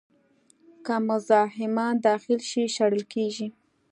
[0.85, 3.47] که مزاحمان داخل شي، شړل کېږي.